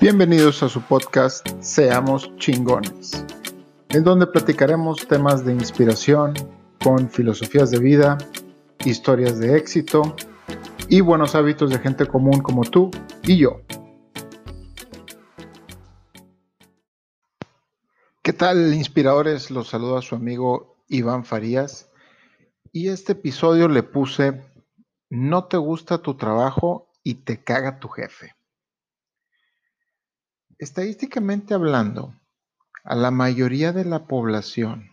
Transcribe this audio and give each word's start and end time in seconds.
Bienvenidos 0.00 0.62
a 0.62 0.68
su 0.70 0.80
podcast 0.80 1.46
Seamos 1.60 2.34
chingones, 2.38 3.22
en 3.90 4.02
donde 4.02 4.26
platicaremos 4.26 5.06
temas 5.06 5.44
de 5.44 5.52
inspiración 5.52 6.32
con 6.82 7.10
filosofías 7.10 7.70
de 7.70 7.80
vida, 7.80 8.16
historias 8.86 9.38
de 9.38 9.58
éxito 9.58 10.16
y 10.88 11.02
buenos 11.02 11.34
hábitos 11.34 11.68
de 11.68 11.80
gente 11.80 12.06
común 12.06 12.40
como 12.40 12.62
tú 12.62 12.90
y 13.24 13.36
yo. 13.36 13.60
¿Qué 18.22 18.32
tal, 18.32 18.72
inspiradores? 18.72 19.50
Los 19.50 19.68
saluda 19.68 20.00
su 20.00 20.14
amigo 20.14 20.78
Iván 20.88 21.26
Farías 21.26 21.90
y 22.72 22.88
este 22.88 23.12
episodio 23.12 23.68
le 23.68 23.82
puse 23.82 24.40
No 25.10 25.44
te 25.44 25.58
gusta 25.58 25.98
tu 25.98 26.16
trabajo 26.16 26.88
y 27.04 27.16
te 27.16 27.44
caga 27.44 27.80
tu 27.80 27.88
jefe. 27.88 28.39
Estadísticamente 30.60 31.54
hablando, 31.54 32.14
a 32.84 32.94
la 32.94 33.10
mayoría 33.10 33.72
de 33.72 33.86
la 33.86 34.06
población 34.06 34.90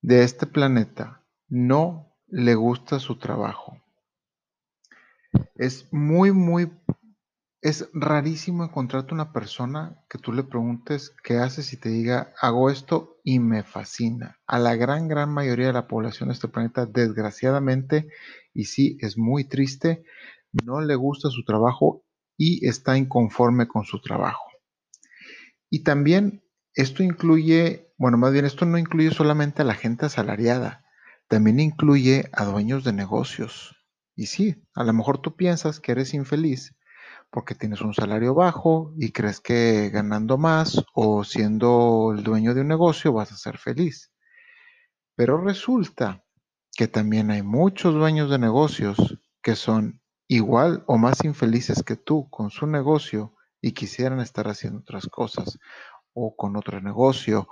de 0.00 0.22
este 0.22 0.46
planeta 0.46 1.22
no 1.50 2.16
le 2.26 2.54
gusta 2.54 3.00
su 3.00 3.18
trabajo. 3.18 3.76
Es 5.56 5.92
muy, 5.92 6.32
muy, 6.32 6.72
es 7.60 7.90
rarísimo 7.92 8.64
encontrarte 8.64 9.12
una 9.12 9.30
persona 9.34 10.02
que 10.08 10.16
tú 10.16 10.32
le 10.32 10.44
preguntes 10.44 11.14
qué 11.22 11.36
haces 11.36 11.74
y 11.74 11.76
te 11.76 11.90
diga, 11.90 12.32
hago 12.40 12.70
esto 12.70 13.18
y 13.22 13.40
me 13.40 13.62
fascina. 13.62 14.38
A 14.46 14.58
la 14.58 14.74
gran, 14.74 15.06
gran 15.06 15.28
mayoría 15.28 15.66
de 15.66 15.74
la 15.74 15.86
población 15.86 16.30
de 16.30 16.32
este 16.32 16.48
planeta, 16.48 16.86
desgraciadamente, 16.86 18.08
y 18.54 18.64
sí, 18.64 18.96
es 19.02 19.18
muy 19.18 19.44
triste, 19.44 20.02
no 20.64 20.80
le 20.80 20.94
gusta 20.94 21.28
su 21.28 21.44
trabajo 21.44 22.06
y 22.42 22.66
está 22.66 22.96
inconforme 22.96 23.68
con 23.68 23.84
su 23.84 24.00
trabajo. 24.00 24.46
Y 25.68 25.84
también 25.84 26.42
esto 26.74 27.02
incluye, 27.02 27.92
bueno, 27.98 28.16
más 28.16 28.32
bien 28.32 28.46
esto 28.46 28.64
no 28.64 28.78
incluye 28.78 29.10
solamente 29.10 29.60
a 29.60 29.66
la 29.66 29.74
gente 29.74 30.06
asalariada, 30.06 30.82
también 31.28 31.60
incluye 31.60 32.30
a 32.32 32.46
dueños 32.46 32.82
de 32.82 32.94
negocios. 32.94 33.76
Y 34.16 34.24
sí, 34.24 34.64
a 34.74 34.84
lo 34.84 34.94
mejor 34.94 35.20
tú 35.20 35.36
piensas 35.36 35.80
que 35.80 35.92
eres 35.92 36.14
infeliz 36.14 36.74
porque 37.28 37.54
tienes 37.54 37.82
un 37.82 37.92
salario 37.92 38.32
bajo 38.34 38.94
y 38.96 39.12
crees 39.12 39.40
que 39.40 39.90
ganando 39.90 40.38
más 40.38 40.82
o 40.94 41.24
siendo 41.24 42.14
el 42.16 42.22
dueño 42.24 42.54
de 42.54 42.62
un 42.62 42.68
negocio 42.68 43.12
vas 43.12 43.32
a 43.32 43.36
ser 43.36 43.58
feliz. 43.58 44.10
Pero 45.14 45.38
resulta 45.38 46.24
que 46.72 46.88
también 46.88 47.30
hay 47.30 47.42
muchos 47.42 47.92
dueños 47.92 48.30
de 48.30 48.38
negocios 48.38 49.18
que 49.42 49.56
son 49.56 49.99
igual 50.30 50.84
o 50.86 50.96
más 50.96 51.24
infelices 51.24 51.82
que 51.82 51.96
tú 51.96 52.30
con 52.30 52.50
su 52.50 52.66
negocio 52.68 53.34
y 53.60 53.72
quisieran 53.72 54.20
estar 54.20 54.46
haciendo 54.46 54.78
otras 54.78 55.08
cosas 55.08 55.58
o 56.14 56.36
con 56.36 56.56
otro 56.56 56.80
negocio 56.80 57.48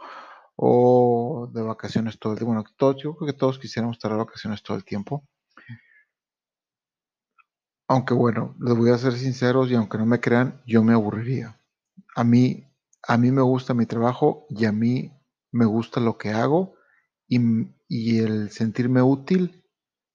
o 0.55 1.51
de 1.53 1.63
vacaciones 1.63 2.21
todo 2.21 2.35
el 2.35 2.39
tiempo. 2.39 2.55
Bueno, 2.55 2.71
todos, 2.77 3.03
yo 3.03 3.17
creo 3.17 3.27
que 3.33 3.39
todos 3.39 3.59
quisiéramos 3.59 3.97
estar 3.97 4.13
de 4.13 4.19
vacaciones 4.19 4.63
todo 4.63 4.77
el 4.77 4.85
tiempo. 4.85 5.27
Aunque 7.89 8.15
bueno, 8.15 8.55
les 8.61 8.77
voy 8.77 8.91
a 8.91 8.99
ser 8.99 9.15
sinceros 9.15 9.71
y 9.71 9.75
aunque 9.75 9.99
no 9.99 10.07
me 10.07 10.21
crean, 10.21 10.63
yo 10.65 10.85
me 10.85 10.93
aburriría. 10.93 11.59
A 12.15 12.23
mí, 12.23 12.65
a 13.03 13.17
mí 13.19 13.33
me 13.33 13.43
gusta 13.43 13.75
mi 13.75 13.87
trabajo 13.87 14.47
y 14.51 14.67
a 14.67 14.73
mí 14.73 15.13
me 15.51 15.65
gusta 15.65 15.99
lo 15.99 16.17
que 16.17 16.31
hago 16.31 16.75
y, 17.27 17.41
y 17.89 18.21
el 18.21 18.51
sentirme 18.51 19.03
útil 19.03 19.65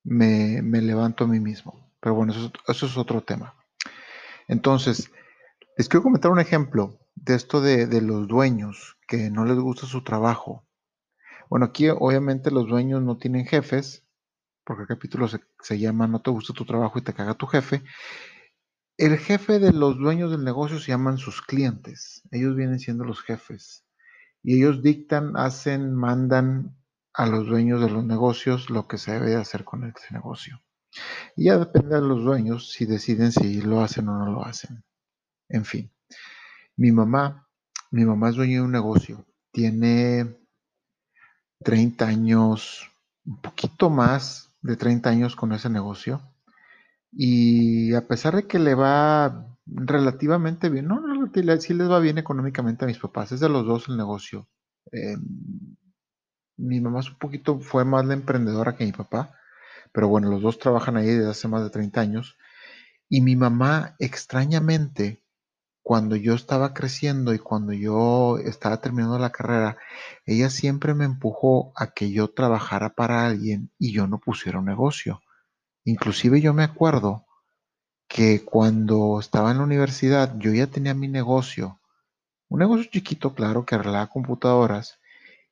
me, 0.06 0.62
me 0.62 0.82
levanto 0.82 1.26
a 1.26 1.28
mí 1.28 1.42
mismo. 1.42 1.83
Pero 2.04 2.16
bueno, 2.16 2.34
eso, 2.34 2.86
es 2.86 2.98
otro 2.98 3.22
tema. 3.22 3.56
Entonces, 4.50 5.10
les 5.78 5.88
quiero 5.88 6.04
comentar 6.04 6.32
un 6.32 6.40
ejemplo 6.42 7.00
de 7.16 7.36
esto 7.36 7.62
de, 7.62 8.02
los 8.02 8.28
dueños 8.28 8.98
que 9.08 9.30
no 9.30 9.46
les 9.46 9.58
gusta 9.58 9.88
su 9.88 10.04
trabajo. 10.04 10.68
Bueno, 11.50 11.68
aquí 11.68 11.88
obviamente 11.88 12.52
los 12.52 12.68
dueños 12.68 13.02
no 13.02 13.18
tienen 13.18 13.46
jefes, 13.46 14.06
porque 14.66 14.82
el 14.82 14.90
capítulo 14.90 15.30
se, 15.30 15.40
se, 15.62 15.80
llama 15.80 16.08
No 16.08 16.22
te 16.22 16.30
gusta 16.30 16.52
tu 16.52 16.66
trabajo 16.66 17.00
y 17.00 17.04
te 17.04 17.14
caga 17.14 17.36
tu 17.36 17.48
jefe. 17.48 17.84
El 18.98 19.18
jefe 19.18 19.60
de 19.60 19.72
los 19.72 19.98
dueños 19.98 20.30
del 20.30 20.44
negocio 20.44 20.80
se 20.80 20.92
llaman 20.92 21.18
sus 21.18 21.42
clientes. 21.42 22.22
Ellos 22.32 22.58
vienen 22.58 22.80
siendo 22.80 23.06
los 23.06 23.22
jefes. 23.22 23.86
Y 24.42 24.58
ellos 24.58 24.84
dictan, 24.84 25.38
hacen, 25.38 25.94
mandan 25.96 26.76
a 27.14 27.28
los 27.28 27.48
dueños 27.48 27.80
de 27.80 27.90
los 27.90 28.04
negocios 28.04 28.70
lo 28.70 28.90
que 28.90 28.98
se 28.98 29.14
debe 29.14 29.38
hacer 29.38 29.64
con 29.64 29.86
ese 29.86 30.14
negocio. 30.14 30.60
Y 31.36 31.46
ya 31.46 31.58
depende 31.58 31.96
de 31.96 32.02
los 32.02 32.24
dueños 32.24 32.72
si 32.72 32.86
deciden 32.86 33.32
si 33.32 33.62
lo 33.62 33.82
hacen 33.82 34.10
o 34.10 34.18
no 34.18 34.32
lo 34.32 34.46
hacen. 34.46 34.84
En 35.50 35.66
fin, 35.66 35.92
mi 36.76 36.92
mamá, 36.92 37.48
mi 37.92 38.06
mamá 38.06 38.30
es 38.30 38.36
dueña 38.36 38.58
de 38.58 38.62
un 38.62 38.72
negocio. 38.72 39.26
Tiene 39.52 40.38
30 41.64 42.08
años, 42.08 42.92
un 43.26 43.42
poquito 43.42 43.90
más 43.90 44.54
de 44.62 44.76
30 44.78 45.10
años 45.10 45.36
con 45.36 45.54
ese 45.54 45.70
negocio. 45.70 46.22
Y 47.12 47.94
a 47.94 48.08
pesar 48.08 48.36
de 48.36 48.48
que 48.48 48.60
le 48.60 48.76
va 48.76 49.48
relativamente 49.66 50.70
bien, 50.70 50.88
no, 50.88 51.02
sí 51.60 51.74
les 51.74 51.90
va 51.90 52.00
bien 52.00 52.18
económicamente 52.18 52.86
a 52.86 52.88
mis 52.88 53.00
papás, 53.00 53.32
es 53.32 53.40
de 53.40 53.50
los 53.50 53.66
dos 53.66 53.88
el 53.88 53.98
negocio. 53.98 54.48
Em, 54.92 55.22
mi 56.58 56.82
mamá 56.82 57.00
es 57.00 57.10
un 57.10 57.18
poquito, 57.18 57.60
fue 57.60 57.86
más 57.86 58.06
la 58.06 58.14
emprendedora 58.14 58.76
que 58.76 58.86
mi 58.86 58.92
papá, 58.92 59.36
pero 59.94 60.10
bueno, 60.10 60.30
los 60.30 60.42
dos 60.42 60.60
trabajan 60.60 60.98
ahí 60.98 61.08
desde 61.08 61.30
hace 61.30 61.48
más 61.48 61.64
de 61.64 61.70
30 61.70 62.02
años. 62.02 62.38
Y 63.08 63.22
mi 63.22 63.36
mamá, 63.36 63.96
extrañamente, 64.00 65.24
cuando 65.84 66.16
yo 66.16 66.34
estaba 66.34 66.74
creciendo 66.74 67.34
y 67.34 67.40
cuando 67.40 67.74
yo 67.74 68.38
estaba 68.40 68.82
terminando 68.82 69.20
la 69.20 69.32
carrera, 69.32 69.78
ella 70.26 70.50
siempre 70.50 70.94
me 70.94 71.06
empujó 71.06 71.74
a 71.76 71.94
que 71.94 72.12
yo 72.12 72.30
trabajara 72.30 72.96
para 72.96 73.26
alguien 73.26 73.72
y 73.78 73.94
yo 73.94 74.08
no 74.08 74.20
pusiera 74.20 74.60
un 74.60 74.66
negocio. 74.66 75.22
Inclusive 75.86 76.42
yo 76.42 76.54
me 76.54 76.64
acuerdo 76.64 77.26
que 78.08 78.44
cuando 78.46 79.20
estaba 79.20 79.52
en 79.52 79.58
la 79.58 79.64
universidad 79.64 80.36
yo 80.38 80.54
ya 80.54 80.68
tenía 80.68 80.94
mi 80.94 81.08
negocio, 81.08 81.80
un 82.48 82.60
negocio 82.60 82.90
chiquito, 82.92 83.34
claro, 83.34 83.66
que 83.66 83.76
arreglaba 83.76 84.08
computadoras, 84.08 85.00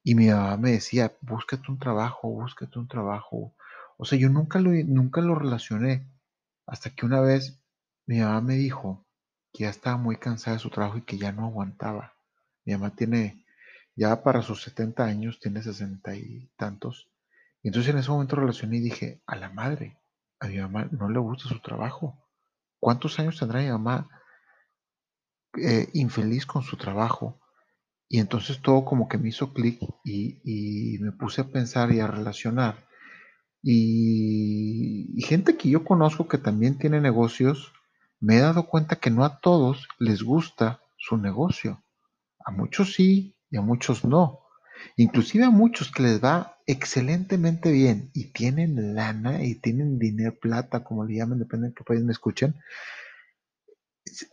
y 0.03 0.15
mi 0.15 0.27
mamá 0.27 0.57
me 0.57 0.71
decía, 0.71 1.11
búscate 1.21 1.71
un 1.71 1.79
trabajo, 1.79 2.29
búscate 2.29 2.79
un 2.79 2.87
trabajo, 2.87 3.53
o 4.01 4.05
sea, 4.05 4.17
yo 4.17 4.29
nunca 4.29 4.59
lo, 4.59 4.71
nunca 4.71 5.21
lo 5.21 5.35
relacioné 5.35 6.11
hasta 6.65 6.89
que 6.89 7.05
una 7.05 7.21
vez 7.21 7.61
mi 8.07 8.19
mamá 8.19 8.41
me 8.41 8.55
dijo 8.55 9.05
que 9.53 9.65
ya 9.65 9.69
estaba 9.69 9.95
muy 9.95 10.15
cansada 10.15 10.57
de 10.57 10.63
su 10.63 10.71
trabajo 10.71 10.97
y 10.97 11.03
que 11.03 11.19
ya 11.19 11.31
no 11.31 11.45
aguantaba. 11.45 12.15
Mi 12.65 12.73
mamá 12.73 12.95
tiene, 12.95 13.45
ya 13.95 14.23
para 14.23 14.41
sus 14.41 14.63
70 14.63 15.05
años, 15.05 15.39
tiene 15.39 15.61
60 15.61 16.15
y 16.15 16.49
tantos. 16.57 17.11
Y 17.61 17.67
entonces 17.67 17.93
en 17.93 17.99
ese 17.99 18.09
momento 18.09 18.37
relacioné 18.37 18.77
y 18.77 18.79
dije, 18.79 19.21
a 19.27 19.35
la 19.35 19.51
madre, 19.51 19.99
a 20.39 20.47
mi 20.47 20.57
mamá 20.57 20.89
no 20.91 21.07
le 21.07 21.19
gusta 21.19 21.47
su 21.47 21.59
trabajo. 21.59 22.27
¿Cuántos 22.79 23.19
años 23.19 23.37
tendrá 23.37 23.59
mi 23.59 23.69
mamá 23.69 24.09
eh, 25.61 25.89
infeliz 25.93 26.47
con 26.47 26.63
su 26.63 26.75
trabajo? 26.75 27.39
Y 28.09 28.17
entonces 28.17 28.63
todo 28.63 28.83
como 28.83 29.07
que 29.07 29.19
me 29.19 29.29
hizo 29.29 29.53
clic 29.53 29.79
y, 30.03 30.41
y 30.43 30.97
me 30.97 31.11
puse 31.11 31.41
a 31.41 31.51
pensar 31.51 31.91
y 31.91 31.99
a 31.99 32.07
relacionar 32.07 32.89
y, 33.63 35.21
gente 35.21 35.55
que 35.55 35.69
yo 35.69 35.83
conozco 35.83 36.27
que 36.27 36.37
también 36.37 36.77
tiene 36.77 36.99
negocios, 36.99 37.73
me 38.19 38.37
he 38.37 38.39
dado 38.39 38.67
cuenta 38.67 38.97
que 38.97 39.11
no 39.11 39.23
a 39.23 39.39
todos 39.39 39.87
les 39.99 40.23
gusta 40.23 40.81
su 40.97 41.17
negocio. 41.17 41.83
A 42.45 42.51
muchos 42.51 42.93
sí 42.93 43.35
y 43.49 43.57
a 43.57 43.61
muchos 43.61 44.03
no. 44.03 44.39
Inclusive 44.95 45.45
a 45.45 45.51
muchos 45.51 45.91
que 45.91 46.03
les 46.03 46.23
va 46.23 46.57
excelentemente 46.65 47.71
bien 47.71 48.09
y 48.13 48.31
tienen 48.31 48.95
lana 48.95 49.43
y 49.43 49.55
tienen 49.55 49.99
dinero, 49.99 50.35
plata, 50.39 50.83
como 50.83 51.05
le 51.05 51.15
llaman, 51.15 51.39
depende 51.39 51.69
de 51.69 51.73
qué 51.73 51.83
país 51.83 52.01
me 52.01 52.13
escuchen, 52.13 52.55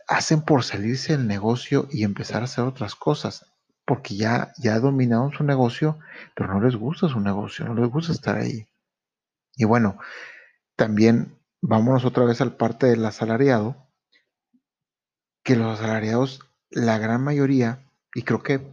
hacen 0.07 0.41
por 0.41 0.63
salirse 0.63 1.15
del 1.15 1.27
negocio 1.27 1.87
y 1.91 2.03
empezar 2.03 2.41
a 2.41 2.45
hacer 2.45 2.63
otras 2.63 2.95
cosas, 2.95 3.45
porque 3.85 4.15
ya, 4.15 4.53
ya 4.57 4.79
dominaron 4.79 5.31
su 5.31 5.43
negocio, 5.43 5.99
pero 6.35 6.51
no 6.51 6.61
les 6.61 6.75
gusta 6.75 7.09
su 7.09 7.19
negocio, 7.19 7.65
no 7.65 7.75
les 7.75 7.89
gusta 7.89 8.11
estar 8.11 8.37
ahí. 8.37 8.68
Y 9.59 9.65
bueno, 9.65 9.99
también 10.77 11.37
vámonos 11.61 12.05
otra 12.05 12.23
vez 12.23 12.39
al 12.39 12.55
parte 12.55 12.87
del 12.87 13.05
asalariado, 13.05 13.75
que 15.43 15.57
los 15.57 15.77
asalariados, 15.77 16.39
la 16.69 16.97
gran 16.97 17.21
mayoría, 17.25 17.85
y 18.15 18.21
creo 18.21 18.41
que 18.41 18.65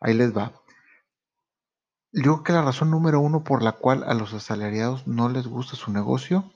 ahí 0.00 0.12
les 0.12 0.36
va, 0.36 0.52
yo 2.12 2.22
creo 2.22 2.42
que 2.42 2.52
la 2.52 2.60
razón 2.60 2.90
número 2.90 3.20
uno 3.20 3.42
por 3.42 3.62
la 3.62 3.72
cual 3.72 4.04
a 4.04 4.12
los 4.12 4.34
asalariados 4.34 5.06
no 5.06 5.30
les 5.30 5.46
gusta 5.46 5.76
su 5.76 5.90
negocio 5.90 6.52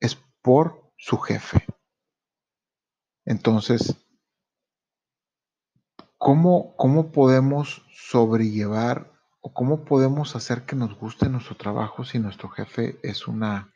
es 0.00 0.16
por 0.40 0.90
su 0.96 1.18
jefe. 1.18 1.66
Entonces, 3.26 3.94
¿cómo, 6.16 6.74
cómo 6.76 7.12
podemos 7.12 7.84
sobrellevar 7.92 9.15
cómo 9.52 9.84
podemos 9.84 10.36
hacer 10.36 10.62
que 10.62 10.76
nos 10.76 10.94
guste 10.98 11.28
nuestro 11.28 11.56
trabajo 11.56 12.04
si 12.04 12.18
nuestro 12.18 12.48
jefe 12.48 12.98
es 13.02 13.26
una... 13.28 13.72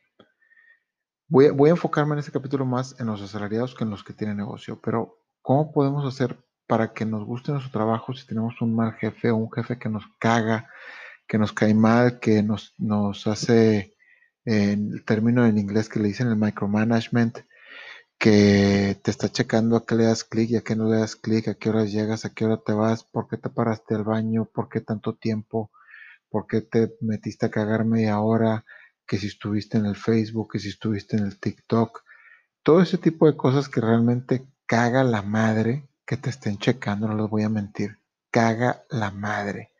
Voy 1.28 1.68
a, 1.68 1.70
enfocarme 1.70 2.14
en 2.14 2.18
este 2.18 2.32
capítulo 2.32 2.66
más 2.66 2.98
en 2.98 3.06
los 3.06 3.22
asalariados 3.22 3.74
que 3.74 3.84
en 3.84 3.90
los 3.90 4.02
que 4.02 4.12
tienen 4.12 4.36
negocio, 4.36 4.80
pero 4.82 5.20
¿Cómo 5.42 5.72
podemos 5.72 6.04
hacer 6.06 6.38
para 6.66 6.92
que 6.92 7.04
nos 7.04 7.24
guste 7.24 7.52
nuestro 7.52 7.72
trabajo 7.72 8.12
si 8.12 8.26
tenemos 8.26 8.60
un 8.60 8.76
mal 8.76 8.92
jefe 8.94 9.30
o 9.30 9.36
un 9.36 9.50
jefe 9.50 9.78
que 9.78 9.88
nos 9.88 10.04
caga, 10.18 10.68
que 11.26 11.38
nos 11.38 11.52
cae 11.52 11.74
mal, 11.74 12.20
que 12.20 12.42
nos, 12.42 12.74
nos 12.78 13.26
hace, 13.26 13.96
el 14.44 15.04
término 15.04 15.46
en 15.46 15.58
inglés 15.58 15.88
que 15.88 16.00
le 16.00 16.08
dicen 16.08 16.28
el 16.28 16.36
micromanagement, 16.36 17.38
que 18.20 19.00
te 19.02 19.10
está 19.10 19.30
checando 19.30 19.76
a 19.76 19.86
qué 19.86 19.94
le 19.94 20.04
das 20.04 20.24
clic 20.24 20.50
y 20.50 20.56
a 20.56 20.60
qué 20.60 20.76
no 20.76 20.90
le 20.90 20.98
das 20.98 21.16
clic, 21.16 21.48
a 21.48 21.54
qué 21.54 21.70
horas 21.70 21.90
llegas, 21.90 22.26
a 22.26 22.34
qué 22.34 22.44
hora 22.44 22.58
te 22.58 22.74
vas, 22.74 23.02
por 23.02 23.26
qué 23.28 23.38
te 23.38 23.48
paraste 23.48 23.94
al 23.94 24.04
baño, 24.04 24.44
por 24.44 24.68
qué 24.68 24.82
tanto 24.82 25.14
tiempo, 25.14 25.70
por 26.28 26.46
qué 26.46 26.60
te 26.60 26.94
metiste 27.00 27.46
a 27.46 27.50
cagar 27.50 27.86
media 27.86 28.20
hora, 28.20 28.66
que 29.06 29.16
si 29.16 29.28
estuviste 29.28 29.78
en 29.78 29.86
el 29.86 29.96
Facebook, 29.96 30.52
que 30.52 30.58
si 30.58 30.68
estuviste 30.68 31.16
en 31.16 31.24
el 31.24 31.40
TikTok, 31.40 32.02
todo 32.62 32.82
ese 32.82 32.98
tipo 32.98 33.26
de 33.26 33.38
cosas 33.38 33.70
que 33.70 33.80
realmente 33.80 34.46
caga 34.66 35.02
la 35.02 35.22
madre 35.22 35.88
que 36.04 36.18
te 36.18 36.28
estén 36.28 36.58
checando, 36.58 37.08
no 37.08 37.16
les 37.16 37.30
voy 37.30 37.44
a 37.44 37.48
mentir, 37.48 37.96
caga 38.30 38.84
la 38.90 39.10
madre. 39.10 39.72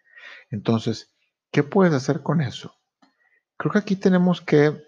Entonces, 0.50 1.12
¿qué 1.52 1.62
puedes 1.62 1.92
hacer 1.92 2.22
con 2.22 2.40
eso? 2.40 2.74
Creo 3.58 3.70
que 3.70 3.80
aquí 3.80 3.96
tenemos 3.96 4.40
que 4.40 4.82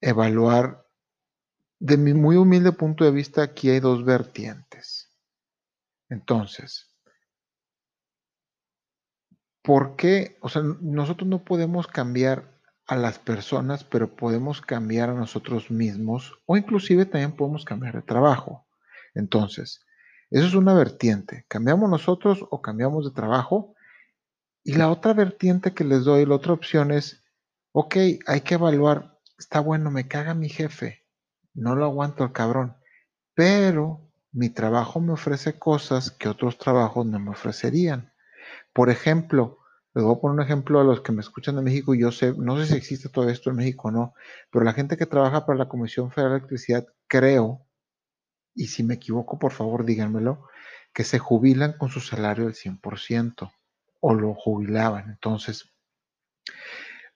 evaluar 0.00 0.89
de 1.80 1.96
mi 1.96 2.12
muy 2.12 2.36
humilde 2.36 2.72
punto 2.72 3.04
de 3.04 3.10
vista, 3.10 3.42
aquí 3.42 3.70
hay 3.70 3.80
dos 3.80 4.04
vertientes. 4.04 5.10
Entonces, 6.10 6.94
¿por 9.62 9.96
qué? 9.96 10.36
O 10.40 10.48
sea, 10.48 10.62
nosotros 10.62 11.28
no 11.28 11.42
podemos 11.42 11.86
cambiar 11.86 12.44
a 12.86 12.96
las 12.96 13.18
personas, 13.18 13.82
pero 13.84 14.14
podemos 14.14 14.60
cambiar 14.60 15.10
a 15.10 15.14
nosotros 15.14 15.70
mismos 15.70 16.38
o 16.44 16.56
inclusive 16.56 17.06
también 17.06 17.32
podemos 17.32 17.64
cambiar 17.64 17.94
de 17.94 18.02
trabajo. 18.02 18.66
Entonces, 19.14 19.80
eso 20.30 20.46
es 20.46 20.54
una 20.54 20.74
vertiente. 20.74 21.46
Cambiamos 21.48 21.88
nosotros 21.88 22.44
o 22.50 22.60
cambiamos 22.60 23.06
de 23.06 23.12
trabajo. 23.12 23.74
Y 24.62 24.74
la 24.74 24.90
otra 24.90 25.14
vertiente 25.14 25.72
que 25.72 25.84
les 25.84 26.04
doy, 26.04 26.26
la 26.26 26.34
otra 26.34 26.52
opción 26.52 26.90
es, 26.90 27.24
ok, 27.72 27.96
hay 28.26 28.40
que 28.42 28.54
evaluar, 28.54 29.18
está 29.38 29.60
bueno, 29.60 29.90
me 29.90 30.06
caga 30.06 30.34
mi 30.34 30.48
jefe, 30.48 30.99
no 31.54 31.74
lo 31.76 31.84
aguanto 31.84 32.24
el 32.24 32.32
cabrón. 32.32 32.76
Pero 33.34 34.00
mi 34.32 34.50
trabajo 34.50 35.00
me 35.00 35.12
ofrece 35.12 35.58
cosas 35.58 36.10
que 36.10 36.28
otros 36.28 36.58
trabajos 36.58 37.06
no 37.06 37.18
me 37.18 37.30
ofrecerían. 37.30 38.12
Por 38.72 38.90
ejemplo, 38.90 39.58
les 39.94 40.04
voy 40.04 40.14
a 40.14 40.20
poner 40.20 40.34
un 40.36 40.42
ejemplo 40.42 40.80
a 40.80 40.84
los 40.84 41.00
que 41.00 41.12
me 41.12 41.20
escuchan 41.20 41.56
de 41.56 41.62
México. 41.62 41.94
Yo 41.94 42.12
sé, 42.12 42.32
no 42.36 42.56
sé 42.58 42.66
si 42.66 42.76
existe 42.76 43.08
todo 43.08 43.28
esto 43.28 43.50
en 43.50 43.56
México 43.56 43.88
o 43.88 43.90
no, 43.90 44.14
pero 44.50 44.64
la 44.64 44.72
gente 44.72 44.96
que 44.96 45.06
trabaja 45.06 45.46
para 45.46 45.58
la 45.58 45.68
Comisión 45.68 46.10
Federal 46.10 46.32
de 46.32 46.38
Electricidad, 46.38 46.86
creo, 47.08 47.66
y 48.54 48.68
si 48.68 48.82
me 48.82 48.94
equivoco, 48.94 49.38
por 49.38 49.52
favor 49.52 49.84
díganmelo, 49.84 50.46
que 50.92 51.04
se 51.04 51.18
jubilan 51.18 51.74
con 51.78 51.88
su 51.88 52.00
salario 52.00 52.44
del 52.44 52.54
100% 52.54 53.52
o 54.00 54.14
lo 54.14 54.34
jubilaban. 54.34 55.10
Entonces, 55.10 55.72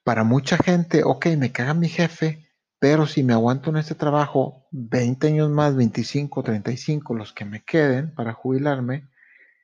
para 0.03 0.25
mucha 0.25 0.57
gente, 0.59 1.03
ok, 1.05 1.27
me 1.39 1.53
caga 1.53 1.75
mi 1.75 1.89
jefe, 1.89 2.49
pero 2.85 3.07
si 3.07 3.23
me 3.23 3.33
aguanto 3.33 3.71
en 3.71 3.79
este 3.79 3.95
trabajo 3.95 4.67
20 4.71 5.29
años 5.29 5.49
más, 5.49 5.75
25, 5.75 6.43
35, 6.43 7.15
los 7.15 7.33
que 7.33 7.47
me 7.47 7.65
queden 7.65 8.15
para 8.15 8.35
jubilarme, 8.35 9.09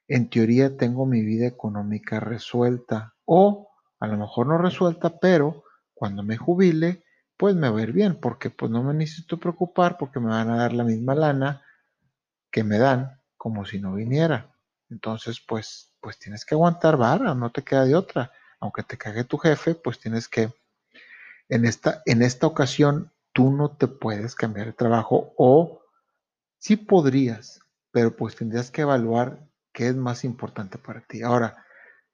en 0.08 0.30
teoría 0.30 0.78
tengo 0.78 1.04
mi 1.04 1.20
vida 1.20 1.46
económica 1.46 2.18
resuelta. 2.18 3.12
O 3.26 3.68
a 4.00 4.06
lo 4.06 4.16
mejor 4.16 4.46
no 4.46 4.56
resuelta, 4.56 5.18
pero 5.18 5.64
cuando 5.92 6.22
me 6.22 6.38
jubile, 6.38 7.04
pues 7.36 7.54
me 7.54 7.68
va 7.68 7.80
a 7.80 7.82
ir 7.82 7.92
bien, 7.92 8.18
porque 8.18 8.48
pues 8.48 8.70
no 8.70 8.82
me 8.82 8.94
necesito 8.94 9.38
preocupar 9.38 9.98
porque 9.98 10.18
me 10.18 10.30
van 10.30 10.48
a 10.48 10.56
dar 10.56 10.72
la 10.72 10.84
misma 10.84 11.14
lana 11.14 11.62
que 12.50 12.64
me 12.64 12.78
dan 12.78 13.20
como 13.36 13.66
si 13.66 13.82
no 13.82 13.92
viniera. 13.92 14.56
Entonces, 14.88 15.44
pues, 15.46 15.92
pues 16.00 16.18
tienes 16.18 16.46
que 16.46 16.54
aguantar 16.54 16.96
vara, 16.96 17.34
no 17.34 17.52
te 17.52 17.64
queda 17.64 17.84
de 17.84 17.96
otra. 17.96 18.32
Aunque 18.60 18.82
te 18.82 18.96
cague 18.96 19.24
tu 19.24 19.36
jefe, 19.36 19.74
pues 19.74 20.00
tienes 20.00 20.26
que 20.26 20.54
en 21.50 21.66
esta, 21.66 22.02
en 22.06 22.22
esta 22.22 22.46
ocasión 22.46 23.12
tú 23.32 23.52
no 23.52 23.76
te 23.76 23.88
puedes 23.88 24.34
cambiar 24.34 24.66
de 24.68 24.72
trabajo 24.72 25.34
o 25.36 25.82
sí 26.58 26.76
podrías, 26.76 27.60
pero 27.92 28.16
pues 28.16 28.36
tendrías 28.36 28.70
que 28.70 28.82
evaluar 28.82 29.46
qué 29.72 29.88
es 29.88 29.96
más 29.96 30.24
importante 30.24 30.78
para 30.78 31.02
ti. 31.02 31.22
Ahora, 31.22 31.64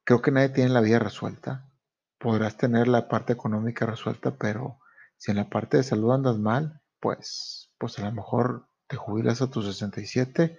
creo 0.04 0.22
que 0.22 0.30
nadie 0.30 0.48
tiene 0.50 0.70
la 0.70 0.80
vida 0.80 0.98
resuelta. 0.98 1.70
Podrás 2.18 2.56
tener 2.56 2.88
la 2.88 3.08
parte 3.08 3.34
económica 3.34 3.86
resuelta, 3.86 4.36
pero 4.36 4.78
si 5.16 5.30
en 5.30 5.38
la 5.38 5.48
parte 5.48 5.78
de 5.78 5.82
salud 5.82 6.12
andas 6.12 6.38
mal, 6.38 6.80
pues, 7.00 7.70
pues 7.78 7.98
a 7.98 8.04
lo 8.06 8.12
mejor 8.12 8.68
te 8.86 8.96
jubilas 8.96 9.42
a 9.42 9.50
tus 9.50 9.66
67 9.66 10.58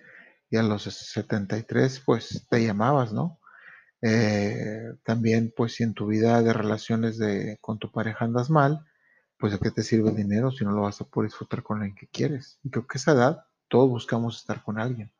y 0.49 0.57
a 0.57 0.63
los 0.63 0.83
73 0.83 2.01
pues 2.05 2.45
te 2.49 2.63
llamabas, 2.63 3.11
¿no? 3.11 3.39
Eh, 4.01 4.93
también, 5.03 5.53
pues 5.55 5.73
si 5.75 5.83
en 5.83 5.93
tu 5.93 6.07
vida 6.07 6.41
de 6.41 6.53
relaciones 6.53 7.17
de, 7.17 7.57
con 7.61 7.79
tu 7.79 7.91
pareja 7.91 8.25
andas 8.25 8.49
mal, 8.49 8.85
pues 9.37 9.53
de 9.53 9.59
qué 9.59 9.71
te 9.71 9.83
sirve 9.83 10.09
el 10.09 10.15
dinero 10.15 10.51
si 10.51 10.65
no 10.65 10.71
lo 10.71 10.83
vas 10.83 11.01
a 11.01 11.05
poder 11.05 11.29
disfrutar 11.29 11.63
con 11.63 11.77
alguien 11.77 11.95
que 11.95 12.07
quieres. 12.07 12.59
Y 12.63 12.69
creo 12.69 12.87
que 12.87 12.97
esa 12.97 13.13
edad 13.13 13.45
todos 13.67 13.89
buscamos 13.89 14.37
estar 14.37 14.63
con 14.63 14.79
alguien. 14.79 15.11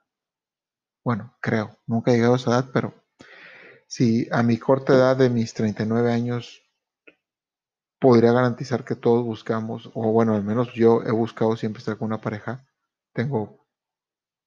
Bueno, 1.04 1.36
creo, 1.42 1.78
nunca 1.86 2.12
he 2.12 2.16
llegado 2.16 2.34
a 2.34 2.38
esa 2.38 2.52
edad, 2.52 2.70
pero 2.74 2.94
si 3.88 4.28
a 4.32 4.44
mi 4.44 4.58
corta 4.58 4.94
edad 4.94 5.18
de 5.18 5.30
mis 5.30 5.54
39 5.54 6.12
años 6.12 6.64
podría 8.00 8.32
garantizar 8.32 8.84
que 8.84 8.96
todos 8.96 9.24
buscamos, 9.24 9.90
o 9.94 10.12
bueno, 10.12 10.36
al 10.36 10.44
menos 10.44 10.74
yo 10.74 11.02
he 11.04 11.12
buscado 11.12 11.56
siempre 11.56 11.80
estar 11.80 11.98
con 11.98 12.08
una 12.08 12.22
pareja. 12.22 12.68
Tengo 13.14 13.66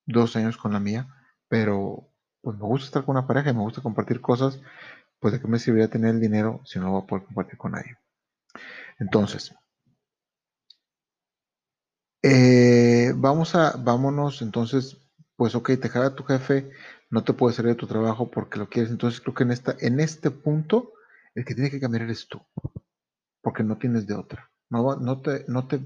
dos 0.07 0.37
años 0.37 0.57
con 0.57 0.73
la 0.73 0.81
mía, 0.81 1.09
pero 1.49 2.10
pues 2.43 2.57
me 2.57 2.65
gusta 2.65 2.87
estar 2.87 3.05
con 3.05 3.17
una 3.17 3.27
pareja 3.27 3.51
y 3.51 3.55
me 3.55 3.61
gusta 3.61 3.83
compartir 3.83 4.21
cosas, 4.21 4.61
pues 5.19 5.33
de 5.33 5.41
qué 5.41 5.49
me 5.49 5.59
serviría 5.59 5.89
tener 5.89 6.15
el 6.15 6.21
dinero 6.21 6.61
si 6.65 6.79
no 6.79 6.93
voy 6.93 7.03
a 7.03 7.07
poder 7.07 7.25
compartir 7.27 7.59
con 7.59 7.73
nadie. 7.73 7.97
Entonces, 8.99 9.55
eh, 12.23 13.13
vamos 13.17 13.55
a, 13.55 13.77
vámonos, 13.79 14.43
entonces, 14.43 14.97
pues 15.37 15.55
ok, 15.55 15.73
te 15.81 15.89
jala 15.89 16.15
tu 16.15 16.25
jefe, 16.25 16.71
no 17.11 17.25
te 17.25 17.33
puede 17.33 17.55
salir 17.55 17.73
de 17.73 17.79
tu 17.79 17.87
trabajo 17.87 18.31
porque 18.31 18.59
lo 18.59 18.69
quieres. 18.69 18.91
Entonces 18.91 19.21
creo 19.21 19.35
que 19.35 19.45
en, 19.45 19.53
esta, 19.53 19.77
en 19.81 20.01
este 20.01 20.31
punto, 20.31 20.93
el 21.35 21.45
que 21.45 21.55
tiene 21.55 21.71
que 21.71 21.81
cambiar 21.81 22.03
eres 22.05 22.29
tú, 22.29 22.41
porque 23.43 23.63
no 23.65 23.79
tienes 23.79 24.07
de 24.07 24.15
otra. 24.15 24.51
No, 24.71 24.97
no, 24.97 25.21
te, 25.21 25.45
no, 25.49 25.67
te, 25.67 25.81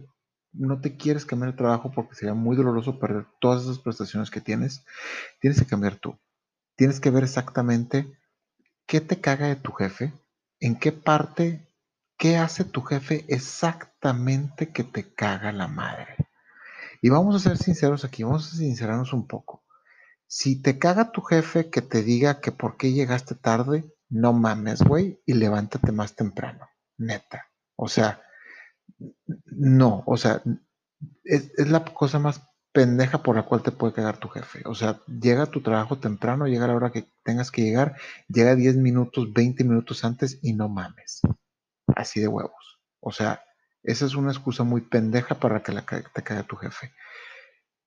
no 0.53 0.81
te 0.81 0.97
quieres 0.97 1.25
cambiar 1.25 1.53
de 1.53 1.59
trabajo 1.59 1.91
porque 1.95 2.15
sería 2.15 2.35
muy 2.35 2.57
doloroso 2.57 2.99
perder 2.99 3.27
todas 3.41 3.62
esas 3.62 3.79
prestaciones 3.79 4.31
que 4.31 4.41
tienes. 4.41 4.85
Tienes 5.41 5.61
que 5.61 5.67
cambiar 5.67 5.97
tú 5.97 6.19
tienes 6.76 7.00
que 7.00 7.11
ver 7.11 7.25
exactamente 7.25 8.19
qué 8.87 9.00
te 9.00 9.21
caga 9.21 9.49
de 9.49 9.57
tu 9.57 9.73
jefe, 9.73 10.12
en 10.61 10.78
qué 10.78 10.93
parte, 10.93 11.69
qué 12.19 12.37
hace 12.37 12.64
tu 12.64 12.83
jefe 12.83 13.25
exactamente 13.28 14.73
que 14.73 14.85
te 14.85 15.14
caga 15.14 15.52
la 15.52 15.69
madre. 15.69 16.16
Y 17.02 17.11
vamos 17.11 17.35
a 17.35 17.38
ser 17.38 17.59
sinceros 17.59 18.04
aquí, 18.04 18.23
vamos 18.23 18.52
a 18.52 18.57
sincerarnos 18.57 19.12
un 19.12 19.26
poco. 19.26 19.62
Si 20.26 20.61
te 20.61 20.78
caga 20.78 21.12
tu 21.12 21.21
jefe 21.21 21.71
que 21.71 21.83
te 21.83 22.02
diga 22.02 22.40
que 22.40 22.50
por 22.50 22.76
qué 22.76 22.93
llegaste 22.93 23.35
tarde, 23.35 23.85
no 24.09 24.33
mames, 24.33 24.83
güey, 24.83 25.21
y 25.26 25.35
levántate 25.35 25.93
más 25.93 26.14
temprano, 26.14 26.66
neta. 26.97 27.49
O 27.76 27.88
sea, 27.88 28.23
no, 29.47 30.02
o 30.07 30.16
sea, 30.16 30.43
es, 31.25 31.52
es 31.57 31.69
la 31.69 31.85
cosa 31.85 32.19
más 32.19 32.43
pendeja 32.75 33.23
por 33.23 33.37
la 33.37 33.45
cual 33.45 33.62
te 33.62 33.71
puede 33.71 33.93
cagar 33.93 34.19
tu 34.19 34.28
jefe. 34.28 34.62
O 34.66 34.75
sea, 34.75 35.00
llega 35.07 35.45
a 35.45 35.50
tu 35.50 35.62
trabajo 35.62 36.00
temprano, 36.00 36.49
llega 36.49 36.64
a 36.64 36.69
la 36.69 36.75
hora 36.75 36.90
que 36.90 37.07
tengas 37.23 37.52
que 37.52 37.62
llegar, 37.62 37.95
llega 38.28 38.57
10 38.57 38.76
minutos, 38.78 39.33
20 39.33 39.62
minutos 39.62 40.04
antes 40.04 40.40
y 40.43 40.54
no 40.54 40.69
mames. 40.69 41.21
Así 41.95 42.19
de 42.19 42.26
huevos. 42.26 42.81
O 42.99 43.12
sea, 43.12 43.45
esa 43.85 44.07
es 44.07 44.16
una 44.16 44.33
excusa 44.33 44.64
muy 44.64 44.81
pendeja 44.81 45.37
para 45.37 45.62
que 45.62 45.73
te 45.73 46.23
cague 46.25 46.43
tu 46.43 46.57
jefe. 46.57 46.93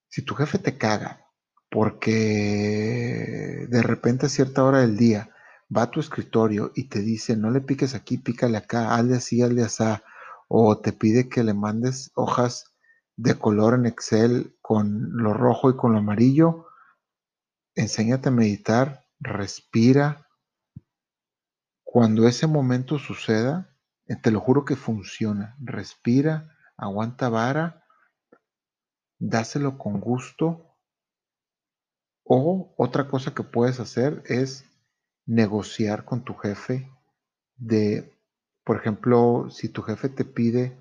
Si 0.08 0.22
tu 0.22 0.36
jefe 0.36 0.58
te 0.58 0.78
caga 0.78 1.28
porque 1.70 3.68
de 3.70 3.82
repente 3.84 4.28
a 4.28 4.30
cierta 4.30 4.64
hora 4.64 4.80
del 4.80 4.96
día 4.96 5.32
va 5.76 5.82
a 5.84 5.92
tu 5.92 6.00
escritorio 6.00 6.72
y 6.76 6.86
te 6.86 7.02
dice, 7.02 7.36
no 7.36 7.52
le 7.52 7.60
piques 7.60 7.94
aquí, 7.94 8.18
pícale 8.18 8.56
acá, 8.56 8.96
hazle 8.96 9.18
así, 9.18 9.42
hazle 9.42 9.64
así, 9.64 9.84
o 10.48 10.80
te 10.80 10.94
pide 10.94 11.28
que 11.28 11.44
le 11.44 11.54
mandes 11.54 12.12
hojas 12.16 12.77
de 13.18 13.38
color 13.38 13.74
en 13.74 13.88
Excel 13.88 14.56
con 14.62 15.10
lo 15.18 15.34
rojo 15.34 15.70
y 15.70 15.76
con 15.76 15.92
lo 15.92 16.00
amarillo. 16.00 16.68
Enséñate 17.76 18.30
a 18.30 18.32
meditar, 18.32 19.08
respira. 19.20 20.28
Cuando 21.84 22.28
ese 22.28 22.46
momento 22.46 23.00
suceda, 23.00 23.76
eh, 24.06 24.16
te 24.16 24.30
lo 24.32 24.40
juro 24.40 24.66
que 24.66 24.76
funciona. 24.76 25.56
Respira, 25.60 26.56
aguanta 26.78 27.30
vara, 27.30 27.84
dáselo 29.18 29.78
con 29.80 30.00
gusto. 30.00 30.76
O 32.24 32.76
otra 32.78 33.08
cosa 33.08 33.34
que 33.34 33.44
puedes 33.44 33.80
hacer 33.80 34.22
es 34.26 34.66
negociar 35.26 36.06
con 36.06 36.24
tu 36.24 36.36
jefe 36.36 36.92
de, 37.56 38.14
por 38.64 38.78
ejemplo, 38.78 39.50
si 39.50 39.70
tu 39.70 39.82
jefe 39.82 40.10
te 40.10 40.24
pide 40.24 40.78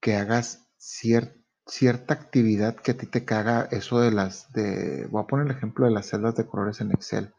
que 0.00 0.16
hagas 0.16 0.68
cierto 0.76 1.39
cierta 1.70 2.14
actividad 2.14 2.76
que 2.76 2.90
a 2.90 2.96
ti 2.96 3.06
te 3.06 3.24
caga, 3.24 3.68
eso 3.70 4.00
de 4.00 4.10
las, 4.10 4.52
de, 4.52 5.06
voy 5.06 5.22
a 5.22 5.26
poner 5.26 5.46
el 5.46 5.56
ejemplo 5.56 5.86
de 5.86 5.92
las 5.92 6.06
celdas 6.06 6.34
de 6.34 6.46
colores 6.46 6.80
en 6.80 6.90
Excel. 6.90 7.32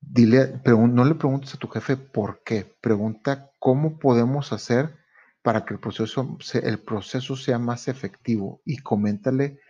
Dile, 0.00 0.60
no 0.64 1.04
le 1.04 1.14
preguntes 1.16 1.54
a 1.54 1.58
tu 1.58 1.66
jefe 1.68 1.96
por 1.96 2.42
qué, 2.44 2.76
pregunta 2.80 3.50
cómo 3.58 3.98
podemos 3.98 4.52
hacer 4.52 4.96
para 5.42 5.64
que 5.64 5.74
el 5.74 5.80
proceso, 5.80 6.38
el 6.54 6.78
proceso 6.78 7.36
sea 7.36 7.58
más 7.58 7.88
efectivo 7.88 8.60
y 8.64 8.78
coméntale 8.78 9.60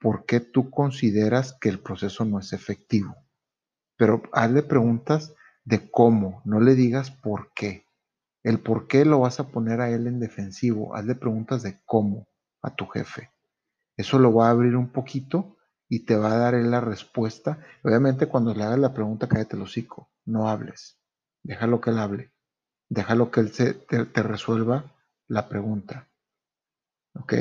por 0.00 0.24
qué 0.24 0.40
tú 0.40 0.70
consideras 0.70 1.56
que 1.60 1.68
el 1.68 1.80
proceso 1.80 2.24
no 2.24 2.38
es 2.38 2.52
efectivo. 2.52 3.14
Pero 3.96 4.22
hazle 4.32 4.62
preguntas 4.62 5.34
de 5.64 5.90
cómo, 5.90 6.40
no 6.44 6.60
le 6.60 6.74
digas 6.74 7.10
por 7.10 7.52
qué. 7.54 7.86
El 8.42 8.58
por 8.58 8.88
qué 8.88 9.04
lo 9.04 9.20
vas 9.20 9.38
a 9.38 9.48
poner 9.48 9.80
a 9.80 9.90
él 9.90 10.06
en 10.06 10.18
defensivo. 10.18 10.96
Hazle 10.96 11.14
preguntas 11.14 11.62
de 11.62 11.80
cómo 11.84 12.26
a 12.62 12.74
tu 12.74 12.86
jefe. 12.86 13.30
Eso 13.96 14.18
lo 14.18 14.32
va 14.32 14.48
a 14.48 14.50
abrir 14.50 14.76
un 14.76 14.90
poquito 14.90 15.56
y 15.88 16.04
te 16.04 16.16
va 16.16 16.32
a 16.32 16.38
dar 16.38 16.54
la 16.54 16.80
respuesta. 16.80 17.58
Obviamente 17.82 18.26
cuando 18.26 18.54
le 18.54 18.64
hagas 18.64 18.78
la 18.78 18.94
pregunta, 18.94 19.28
cállate 19.28 19.56
el 19.56 19.62
hocico, 19.62 20.10
no 20.24 20.48
hables. 20.48 20.98
Déjalo 21.42 21.80
que 21.80 21.90
él 21.90 21.98
hable. 21.98 22.32
Déjalo 22.88 23.30
que 23.30 23.40
él 23.40 23.52
te, 23.52 23.74
te 23.74 24.22
resuelva 24.22 24.94
la 25.28 25.48
pregunta. 25.48 26.08
¿Ok? 27.14 27.34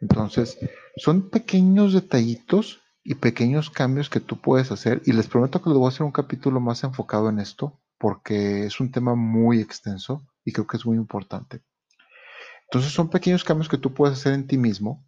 Entonces, 0.00 0.58
son 0.96 1.30
pequeños 1.30 1.92
detallitos 1.92 2.82
y 3.02 3.16
pequeños 3.16 3.70
cambios 3.70 4.08
que 4.08 4.20
tú 4.20 4.40
puedes 4.40 4.72
hacer. 4.72 5.02
Y 5.04 5.12
les 5.12 5.26
prometo 5.26 5.62
que 5.62 5.70
les 5.70 5.78
voy 5.78 5.86
a 5.86 5.88
hacer 5.88 6.06
un 6.06 6.12
capítulo 6.12 6.60
más 6.60 6.84
enfocado 6.84 7.28
en 7.28 7.38
esto 7.38 7.80
porque 7.98 8.66
es 8.66 8.80
un 8.80 8.90
tema 8.90 9.14
muy 9.14 9.60
extenso 9.60 10.26
y 10.44 10.52
creo 10.52 10.66
que 10.66 10.76
es 10.76 10.86
muy 10.86 10.96
importante. 10.96 11.62
Entonces 12.68 12.92
son 12.92 13.10
pequeños 13.10 13.44
cambios 13.44 13.68
que 13.68 13.78
tú 13.78 13.94
puedes 13.94 14.18
hacer 14.18 14.34
en 14.34 14.46
ti 14.46 14.58
mismo 14.58 15.06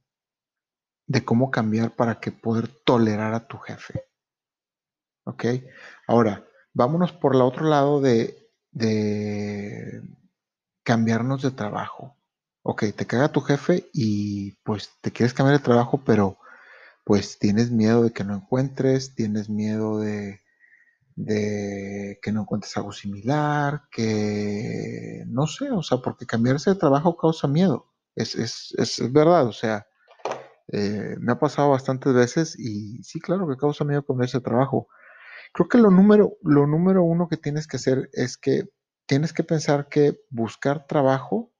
de 1.06 1.24
cómo 1.24 1.50
cambiar 1.50 1.94
para 1.94 2.20
que 2.20 2.32
poder 2.32 2.68
tolerar 2.68 3.34
a 3.34 3.46
tu 3.46 3.58
jefe. 3.58 4.04
¿Ok? 5.24 5.44
Ahora, 6.06 6.46
vámonos 6.72 7.12
por 7.12 7.34
el 7.34 7.42
otro 7.42 7.64
lado 7.64 8.00
de, 8.00 8.50
de 8.70 10.02
cambiarnos 10.84 11.42
de 11.42 11.50
trabajo. 11.50 12.16
Ok, 12.62 12.84
te 12.96 13.06
caga 13.06 13.32
tu 13.32 13.40
jefe 13.40 13.88
y 13.92 14.52
pues 14.62 14.90
te 15.00 15.12
quieres 15.12 15.34
cambiar 15.34 15.58
de 15.58 15.64
trabajo, 15.64 16.02
pero 16.04 16.38
pues 17.04 17.38
tienes 17.38 17.70
miedo 17.70 18.02
de 18.02 18.12
que 18.12 18.24
no 18.24 18.34
encuentres, 18.34 19.14
tienes 19.14 19.48
miedo 19.48 20.00
de 20.00 20.40
de 21.16 22.18
que 22.22 22.30
no 22.30 22.42
encuentres 22.42 22.76
algo 22.76 22.92
similar, 22.92 23.84
que 23.90 25.24
no 25.26 25.46
sé, 25.46 25.70
o 25.70 25.82
sea, 25.82 25.98
porque 25.98 26.26
cambiarse 26.26 26.70
de 26.70 26.76
trabajo 26.76 27.16
causa 27.16 27.48
miedo. 27.48 27.92
Es, 28.14 28.34
es, 28.34 28.74
es 28.78 29.12
verdad, 29.12 29.46
o 29.46 29.52
sea, 29.52 29.86
eh, 30.72 31.16
me 31.20 31.32
ha 31.32 31.38
pasado 31.38 31.70
bastantes 31.70 32.12
veces 32.12 32.58
y 32.58 33.02
sí, 33.02 33.20
claro 33.20 33.48
que 33.48 33.56
causa 33.56 33.84
miedo 33.84 34.04
cambiarse 34.04 34.38
de 34.38 34.44
trabajo. 34.44 34.88
Creo 35.52 35.68
que 35.68 35.78
lo 35.78 35.90
número, 35.90 36.36
lo 36.42 36.66
número 36.66 37.02
uno 37.02 37.28
que 37.28 37.36
tienes 37.36 37.66
que 37.66 37.76
hacer 37.76 38.10
es 38.12 38.36
que 38.36 38.68
tienes 39.06 39.32
que 39.32 39.44
pensar 39.44 39.88
que 39.88 40.20
buscar 40.28 40.86
trabajo, 40.86 41.52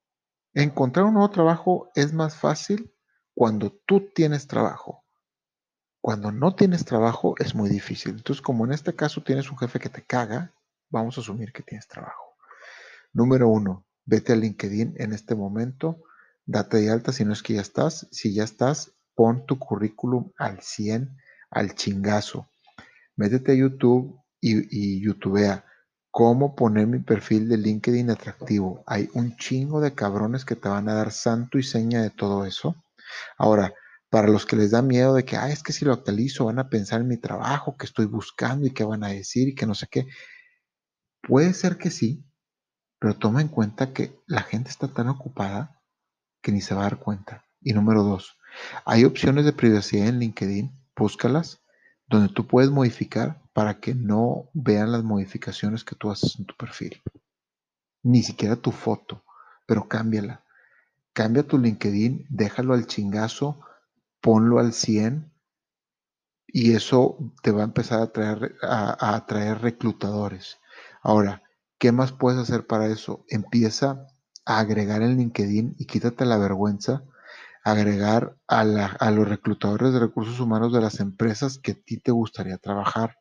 encontrar 0.55 1.07
un 1.07 1.15
nuevo 1.15 1.31
trabajo 1.31 1.91
es 1.95 2.13
más 2.13 2.37
fácil 2.37 2.93
cuando 3.35 3.71
tú 3.87 4.11
tienes 4.15 4.49
trabajo. 4.49 5.06
Cuando 6.07 6.31
no 6.31 6.55
tienes 6.55 6.85
trabajo 6.85 7.35
es 7.41 7.57
muy 7.57 7.69
difícil. 7.69 8.13
Entonces, 8.13 8.41
como 8.41 8.65
en 8.65 8.71
este 8.71 8.95
caso 8.95 9.25
tienes 9.25 9.51
un 9.51 9.59
jefe 9.59 9.81
que 9.81 9.89
te 9.89 10.03
caga, 10.03 10.53
vamos 10.89 11.19
a 11.19 11.21
asumir 11.21 11.53
que 11.53 11.65
tienes 11.65 11.89
trabajo. 11.89 12.37
Número 13.13 13.49
uno, 13.49 13.85
vete 14.05 14.33
a 14.33 14.37
LinkedIn 14.37 14.95
en 14.99 15.13
este 15.13 15.35
momento, 15.35 16.05
date 16.45 16.77
de 16.77 16.93
alta 16.93 17.11
si 17.11 17.25
no 17.25 17.33
es 17.33 17.43
que 17.43 17.55
ya 17.55 17.61
estás. 17.61 18.07
Si 18.13 18.33
ya 18.33 18.45
estás, 18.45 18.93
pon 19.17 19.47
tu 19.47 19.59
currículum 19.59 20.31
al 20.39 20.61
100, 20.61 21.11
al 21.51 21.75
chingazo. 21.75 22.47
Métete 23.17 23.51
a 23.51 23.57
YouTube 23.57 24.17
y, 24.41 24.61
y 24.71 25.01
YouTubea 25.01 25.65
cómo 26.13 26.55
poner 26.55 26.87
mi 26.87 27.01
perfil 27.01 27.49
de 27.49 27.57
LinkedIn 27.57 28.11
atractivo. 28.11 28.85
Hay 28.87 29.11
un 29.15 29.35
chingo 29.35 29.81
de 29.81 29.93
cabrones 29.93 30.45
que 30.45 30.55
te 30.55 30.69
van 30.69 30.89
a 30.89 30.95
dar 30.95 31.11
santo 31.11 31.59
y 31.59 31.65
seña 31.65 32.01
de 32.01 32.11
todo 32.11 32.47
eso. 32.47 32.77
Ahora, 33.39 33.75
para 34.17 34.29
los 34.29 34.47
que 34.47 34.57
les 34.57 34.71
da 34.71 34.81
miedo 34.81 35.13
de 35.13 35.27
que, 35.27 35.37
ah, 35.37 35.51
es 35.51 35.63
que 35.63 35.75
si 35.75 35.85
lo 35.85 35.93
actualizo 35.93 36.47
van 36.47 36.59
a 36.59 36.71
pensar 36.71 37.03
en 37.03 37.07
mi 37.07 37.19
trabajo, 37.19 37.77
que 37.77 37.85
estoy 37.85 38.07
buscando 38.07 38.67
y 38.67 38.71
qué 38.71 38.83
van 38.83 39.05
a 39.05 39.09
decir 39.09 39.49
y 39.49 39.55
que 39.55 39.67
no 39.67 39.75
sé 39.75 39.89
qué. 39.91 40.07
Puede 41.21 41.53
ser 41.53 41.77
que 41.77 41.91
sí, 41.91 42.25
pero 42.99 43.19
toma 43.19 43.43
en 43.43 43.49
cuenta 43.49 43.93
que 43.93 44.19
la 44.27 44.41
gente 44.41 44.71
está 44.71 44.89
tan 44.89 45.11
ocupada 45.11 45.83
que 46.41 46.51
ni 46.51 46.63
se 46.63 46.75
va 46.75 46.81
a 46.81 46.85
dar 46.85 46.99
cuenta. 46.99 47.45
Y 47.61 47.75
número 47.75 48.05
dos, 48.05 48.39
hay 48.87 49.05
opciones 49.05 49.45
de 49.45 49.53
privacidad 49.53 50.07
en 50.07 50.19
LinkedIn, 50.19 50.73
búscalas, 50.97 51.61
donde 52.07 52.33
tú 52.33 52.47
puedes 52.47 52.71
modificar 52.71 53.43
para 53.53 53.81
que 53.81 53.95
no 53.95 54.49
vean 54.55 54.93
las 54.93 55.05
modificaciones 55.05 55.85
que 55.85 55.95
tú 55.95 56.11
haces 56.11 56.39
en 56.39 56.47
tu 56.47 56.57
perfil. 56.57 57.03
Ni 58.03 58.23
siquiera 58.23 58.57
tu 58.57 58.73
foto, 58.73 59.27
pero 59.67 59.87
cámbiala. 59.89 60.43
Cambia 61.13 61.43
tu 61.43 61.59
LinkedIn, 61.59 62.25
déjalo 62.31 62.73
al 62.73 62.87
chingazo, 62.87 63.61
ponlo 64.27 64.59
al 64.59 64.73
100 64.73 65.33
y 66.49 66.73
eso 66.73 67.17
te 67.45 67.53
va 67.53 67.61
a 67.61 67.65
empezar 67.65 68.01
a 68.01 68.13
traer, 68.13 68.57
a, 68.61 69.15
atraer 69.15 69.61
reclutadores. 69.61 70.59
Ahora, 71.01 71.45
¿qué 71.79 71.93
más 71.93 72.11
puedes 72.11 72.41
hacer 72.41 72.67
para 72.67 72.89
eso? 72.89 73.25
Empieza 73.29 74.09
a 74.45 74.59
agregar 74.59 75.03
en 75.03 75.17
LinkedIn 75.17 75.77
y 75.79 75.87
quítate 75.87 76.27
la 76.27 76.39
vergüenza, 76.39 77.05
agregar 77.63 78.37
a, 78.49 78.63
a 78.63 79.11
los 79.13 79.29
reclutadores 79.29 79.93
de 79.93 80.01
recursos 80.01 80.41
humanos 80.41 80.73
de 80.73 80.81
las 80.81 80.99
empresas 80.99 81.59
que 81.59 81.73
a 81.73 81.81
ti 81.81 81.99
te 81.99 82.11
gustaría 82.11 82.59
trabajar. 82.59 83.19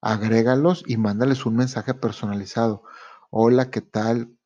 Agrégalos 0.00 0.82
y 0.88 0.96
mándales 0.96 1.46
un 1.46 1.54
mensaje 1.54 1.94
personalizado. 1.94 2.82
Hola, 3.30 3.70
¿qué 3.70 3.80
tal? 3.80 4.36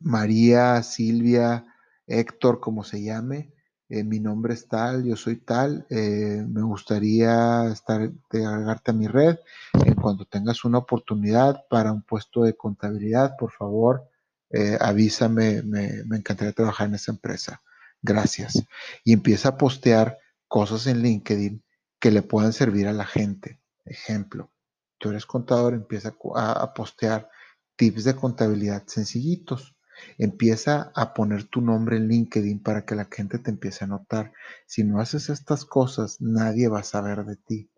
María, 0.00 0.82
Silvia, 0.82 1.64
Héctor, 2.08 2.58
como 2.58 2.82
se 2.82 3.04
llame. 3.04 3.52
Eh, 3.94 4.04
mi 4.04 4.20
nombre 4.20 4.54
es 4.54 4.68
tal, 4.68 5.04
yo 5.04 5.16
soy 5.16 5.36
tal, 5.36 5.84
eh, 5.90 6.42
me 6.48 6.62
gustaría 6.62 7.66
estar, 7.70 8.10
de 8.30 8.46
agregarte 8.46 8.90
a 8.90 8.94
mi 8.94 9.06
red. 9.06 9.36
En 9.84 9.96
cuanto 9.96 10.24
tengas 10.24 10.64
una 10.64 10.78
oportunidad 10.78 11.66
para 11.68 11.92
un 11.92 12.00
puesto 12.00 12.42
de 12.42 12.56
contabilidad, 12.56 13.36
por 13.38 13.52
favor, 13.52 14.08
eh, 14.48 14.78
avísame, 14.80 15.60
me, 15.64 16.04
me 16.06 16.16
encantaría 16.16 16.54
trabajar 16.54 16.88
en 16.88 16.94
esa 16.94 17.12
empresa. 17.12 17.60
Gracias. 18.00 18.64
Y 19.04 19.12
empieza 19.12 19.50
a 19.50 19.58
postear 19.58 20.16
cosas 20.48 20.86
en 20.86 21.02
LinkedIn 21.02 21.62
que 22.00 22.10
le 22.10 22.22
puedan 22.22 22.54
servir 22.54 22.88
a 22.88 22.94
la 22.94 23.04
gente. 23.04 23.60
Ejemplo, 23.84 24.50
tú 24.96 25.10
eres 25.10 25.26
contador, 25.26 25.74
empieza 25.74 26.14
a 26.34 26.72
postear 26.72 27.28
tips 27.76 28.04
de 28.04 28.16
contabilidad 28.16 28.84
sencillitos 28.86 29.71
Empieza 30.18 30.92
a 30.94 31.14
poner 31.14 31.44
tu 31.44 31.60
nombre 31.60 31.96
en 31.96 32.08
LinkedIn 32.08 32.62
para 32.62 32.84
que 32.84 32.94
la 32.94 33.06
gente 33.10 33.38
te 33.38 33.50
empiece 33.50 33.84
a 33.84 33.88
notar. 33.88 34.32
Si 34.66 34.84
no 34.84 35.00
haces 35.00 35.30
estas 35.30 35.64
cosas, 35.64 36.20
nadie 36.20 36.68
va 36.68 36.80
a 36.80 36.84
saber 36.84 37.24
de 37.24 37.36
ti. 37.36 37.70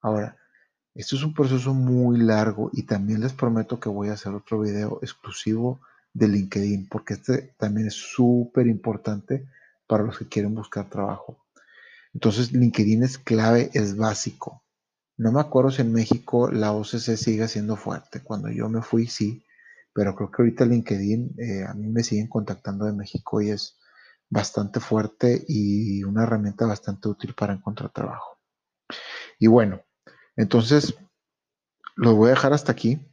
Ahora, 0.00 0.36
esto 0.94 1.16
es 1.16 1.22
un 1.22 1.32
proceso 1.32 1.72
muy 1.72 2.18
largo 2.18 2.70
y 2.72 2.82
también 2.82 3.20
les 3.20 3.32
prometo 3.32 3.80
que 3.80 3.88
voy 3.88 4.08
a 4.08 4.14
hacer 4.14 4.34
otro 4.34 4.60
video 4.60 4.98
exclusivo 5.02 5.80
de 6.12 6.28
LinkedIn 6.28 6.88
porque 6.88 7.14
este 7.14 7.54
también 7.56 7.86
es 7.86 7.94
súper 7.94 8.66
importante 8.66 9.46
para 9.86 10.02
los 10.02 10.18
que 10.18 10.28
quieren 10.28 10.54
buscar 10.54 10.88
trabajo. 10.90 11.46
Entonces, 12.12 12.52
LinkedIn 12.52 13.02
es 13.02 13.18
clave, 13.18 13.70
es 13.72 13.96
básico. 13.96 14.62
No 15.16 15.32
me 15.32 15.40
acuerdo 15.40 15.70
si 15.70 15.82
en 15.82 15.92
México 15.92 16.50
la 16.50 16.72
OCC 16.72 17.16
sigue 17.16 17.48
siendo 17.48 17.76
fuerte. 17.76 18.20
Cuando 18.22 18.50
yo 18.50 18.68
me 18.68 18.82
fui, 18.82 19.06
sí, 19.06 19.44
pero 19.92 20.14
creo 20.14 20.30
que 20.30 20.42
ahorita 20.42 20.64
LinkedIn 20.64 21.34
eh, 21.38 21.64
a 21.68 21.74
mí 21.74 21.88
me 21.88 22.02
siguen 22.02 22.28
contactando 22.28 22.86
de 22.86 22.92
México 22.92 23.40
y 23.40 23.50
es 23.50 23.78
bastante 24.28 24.80
fuerte 24.80 25.44
y 25.46 26.02
una 26.04 26.22
herramienta 26.22 26.66
bastante 26.66 27.08
útil 27.08 27.34
para 27.34 27.52
encontrar 27.52 27.90
trabajo. 27.90 28.38
Y 29.38 29.46
bueno, 29.46 29.82
entonces 30.36 30.96
lo 31.96 32.14
voy 32.14 32.28
a 32.28 32.30
dejar 32.30 32.52
hasta 32.52 32.72
aquí. 32.72 33.06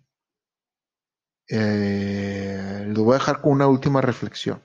Eh, 1.50 2.86
lo 2.88 3.04
voy 3.04 3.16
a 3.16 3.18
dejar 3.18 3.42
con 3.42 3.52
una 3.52 3.68
última 3.68 4.02
reflexión 4.02 4.62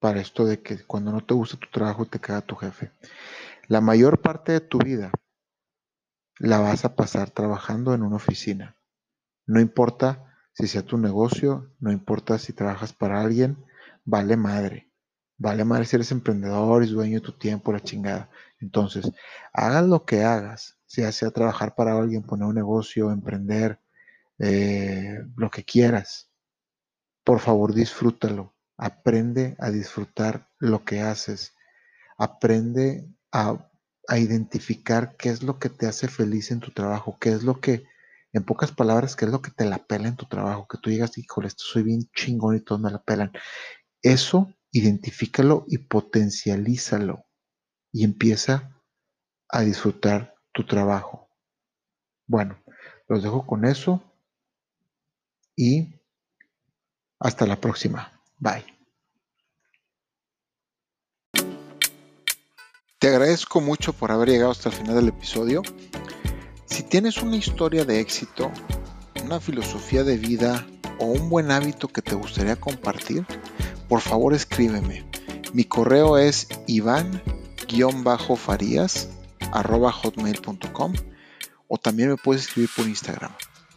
para 0.00 0.20
esto 0.20 0.44
de 0.44 0.60
que 0.60 0.84
cuando 0.84 1.12
no 1.12 1.24
te 1.24 1.34
gusta 1.34 1.56
tu 1.56 1.68
trabajo 1.70 2.04
te 2.04 2.18
queda 2.18 2.42
tu 2.42 2.56
jefe. 2.56 2.92
La 3.68 3.80
mayor 3.80 4.20
parte 4.20 4.52
de 4.52 4.60
tu 4.60 4.78
vida 4.78 5.10
la 6.38 6.58
vas 6.58 6.84
a 6.84 6.94
pasar 6.94 7.30
trabajando 7.30 7.94
en 7.94 8.02
una 8.02 8.16
oficina. 8.16 8.76
No 9.46 9.60
importa 9.60 10.27
si 10.58 10.68
sea 10.68 10.82
tu 10.84 10.98
negocio, 10.98 11.70
no 11.80 11.92
importa 11.92 12.38
si 12.38 12.52
trabajas 12.52 12.92
para 12.92 13.20
alguien, 13.20 13.58
vale 14.04 14.36
madre. 14.36 14.90
Vale 15.38 15.64
madre 15.64 15.84
si 15.86 15.96
eres 15.96 16.10
emprendedor 16.12 16.84
y 16.84 16.88
dueño 16.88 17.20
de 17.20 17.26
tu 17.26 17.32
tiempo, 17.38 17.72
la 17.72 17.80
chingada. 17.80 18.30
Entonces, 18.60 19.12
hagas 19.52 19.86
lo 19.86 20.04
que 20.04 20.24
hagas, 20.24 20.78
sea 20.86 21.12
sea 21.12 21.30
trabajar 21.30 21.74
para 21.76 21.96
alguien, 21.96 22.22
poner 22.24 22.48
un 22.48 22.56
negocio, 22.56 23.12
emprender, 23.12 23.80
eh, 24.38 25.18
lo 25.36 25.50
que 25.50 25.64
quieras. 25.64 26.30
Por 27.24 27.40
favor, 27.40 27.74
disfrútalo. 27.74 28.54
Aprende 28.76 29.56
a 29.58 29.70
disfrutar 29.70 30.48
lo 30.58 30.84
que 30.84 31.00
haces. 31.00 31.54
aprende 32.18 33.08
a, 33.32 33.70
a 34.08 34.18
identificar 34.18 35.16
qué 35.16 35.30
es 35.30 35.42
lo 35.42 35.58
que 35.58 35.70
te 35.70 35.86
hace 35.88 36.08
feliz 36.08 36.50
en 36.52 36.60
tu 36.60 36.72
trabajo, 36.72 37.18
qué 37.20 37.30
es 37.32 37.44
lo 37.44 37.60
que, 37.60 37.84
en 38.38 38.44
pocas 38.44 38.72
palabras, 38.72 39.16
qué 39.16 39.26
es 39.26 39.30
lo 39.30 39.42
que 39.42 39.50
te 39.50 39.64
la 39.64 39.78
pela 39.78 40.08
en 40.08 40.16
tu 40.16 40.26
trabajo, 40.26 40.66
que 40.68 40.78
tú 40.78 40.90
digas, 40.90 41.18
híjole, 41.18 41.48
esto 41.48 41.64
soy 41.64 41.82
bien 41.82 42.08
chingón 42.14 42.56
y 42.56 42.60
todos 42.60 42.80
me 42.80 42.90
la 42.90 43.02
pelan. 43.02 43.32
Eso, 44.02 44.52
identifícalo 44.72 45.64
y 45.68 45.78
potencialízalo 45.78 47.24
y 47.92 48.04
empieza 48.04 48.82
a 49.48 49.60
disfrutar 49.62 50.34
tu 50.52 50.64
trabajo. 50.64 51.30
Bueno, 52.26 52.62
los 53.08 53.22
dejo 53.22 53.46
con 53.46 53.64
eso 53.64 54.02
y 55.56 56.00
hasta 57.18 57.46
la 57.46 57.60
próxima. 57.60 58.22
Bye. 58.38 58.64
Te 62.98 63.08
agradezco 63.08 63.60
mucho 63.60 63.92
por 63.92 64.10
haber 64.10 64.28
llegado 64.28 64.50
hasta 64.50 64.68
el 64.68 64.74
final 64.74 64.96
del 64.96 65.08
episodio. 65.08 65.62
Si 66.68 66.82
tienes 66.82 67.18
una 67.18 67.36
historia 67.36 67.84
de 67.84 68.00
éxito, 68.00 68.50
una 69.24 69.38
filosofía 69.40 70.04
de 70.04 70.16
vida 70.16 70.66
o 70.98 71.06
un 71.06 71.30
buen 71.30 71.50
hábito 71.50 71.88
que 71.88 72.02
te 72.02 72.14
gustaría 72.14 72.54
compartir, 72.56 73.26
por 73.88 74.00
favor 74.00 74.34
escríbeme. 74.34 75.04
Mi 75.52 75.64
correo 75.64 76.18
es 76.18 76.46
iván-farías 76.66 79.08
hotmail.com 79.50 80.92
o 81.68 81.78
también 81.78 82.10
me 82.10 82.16
puedes 82.16 82.42
escribir 82.42 82.68
por 82.76 82.86
Instagram. 82.86 83.32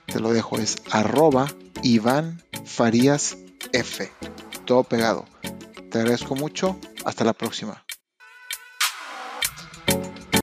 Te 0.05 0.19
lo 0.19 0.33
dejo, 0.33 0.57
es 0.57 0.81
arroba 0.91 1.47
Iván 1.83 2.43
Farías 2.65 3.37
F. 3.71 4.11
Todo 4.65 4.83
pegado. 4.83 5.25
Te 5.89 5.99
agradezco 5.99 6.35
mucho. 6.35 6.77
Hasta 7.05 7.23
la 7.23 7.33
próxima. 7.33 7.85